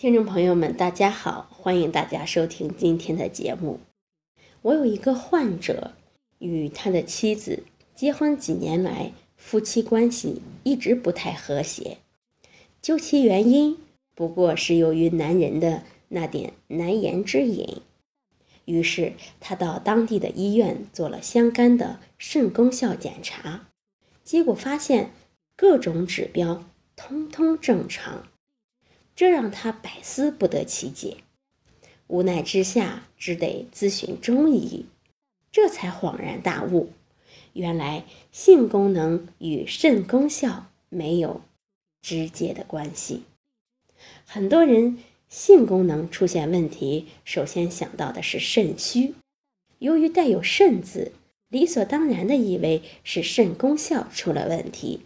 [0.00, 3.80] 听众朋友们，大家好，欢迎大家收听今天的节目。
[4.62, 5.92] 我有一个患者，
[6.38, 7.64] 与他的妻子
[7.94, 11.98] 结婚几年来，夫妻关系一直不太和谐。
[12.80, 13.76] 究其原因，
[14.14, 17.82] 不过是由于男人的那点难言之隐。
[18.64, 23.68] 于是他到当地的医院做了相干的肾功效检查，
[24.24, 25.10] 结果发现
[25.54, 26.64] 各种指标
[26.96, 28.29] 通通正常。
[29.20, 31.18] 这让他百思不得其解，
[32.06, 34.86] 无奈之下只得咨询中医，
[35.52, 36.88] 这才恍然大悟，
[37.52, 41.42] 原来性功能与肾功效没有
[42.00, 43.24] 直接的关系。
[44.24, 44.96] 很多人
[45.28, 49.12] 性功能出现问题，首先想到的是肾虚，
[49.80, 51.12] 由于带有“肾”字，
[51.50, 55.00] 理所当然的以为是肾功效出了问题，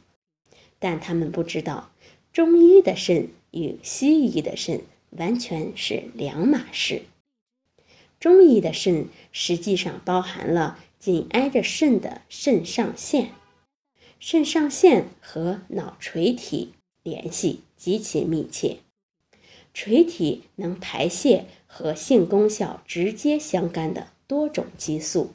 [0.79, 1.91] 但他们不知道
[2.33, 3.31] 中医的肾。
[3.55, 7.03] 与西医的肾完全是两码事。
[8.21, 13.31] 中医的肾实际上包含了紧挨着肾的肾上腺，
[14.19, 18.79] 肾上腺和脑垂体联系极其密切，
[19.75, 25.35] 垂体能排泄和性功效直接相干的多种激素，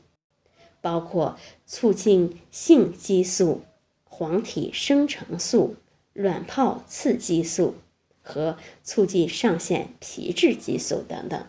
[0.82, 3.62] 包括促进性激素、
[4.04, 5.76] 黄体生成素、
[6.14, 7.76] 卵泡刺激素。
[8.30, 11.48] 和促进上腺皮质激素等等，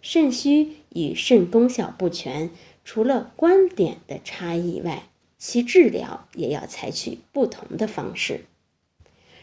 [0.00, 2.50] 肾虚与肾功效不全，
[2.84, 8.46] 除了观点的差异外，其治疗也要采取不同的方式。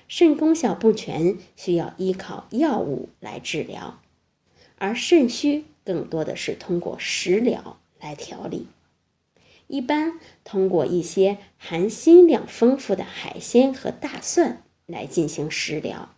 [0.07, 4.01] 肾功效不全需要依靠药物来治疗，
[4.77, 8.67] 而肾虚更多的是通过食疗来调理。
[9.67, 16.13] 一般通过一些含锌量丰富的海鲜和大蒜来进行食疗。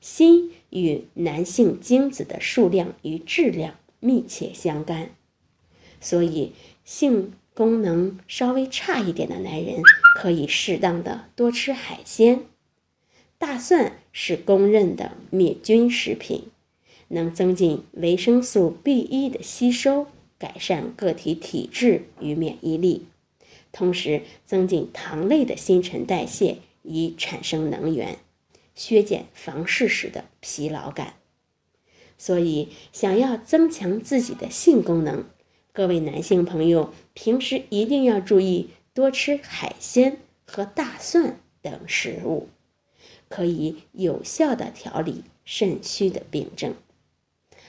[0.00, 5.10] 锌与男性精子的数量与质量密切相干，
[6.00, 6.52] 所以
[6.84, 9.82] 性功能稍微差一点的男人
[10.16, 12.44] 可以适当的多吃海鲜。
[13.36, 16.44] 大蒜是公认的灭菌食品，
[17.08, 20.06] 能增进维生素 B 一的吸收，
[20.38, 23.06] 改善个体体质与免疫力，
[23.72, 28.18] 同时增进糖类的新陈代谢，以产生能源。
[28.74, 31.14] 削减房事时的疲劳感，
[32.16, 35.24] 所以想要增强自己的性功能，
[35.72, 42.48] 各位男性朋友平时一定要注意多吃海鲜和大蒜等食物，
[43.28, 46.74] 可以有效的调理肾虚的病症。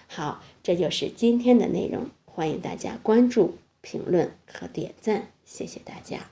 [0.07, 6.31] 好，这就是今天的内容，欢迎大家关注、评论和点赞，谢谢大家。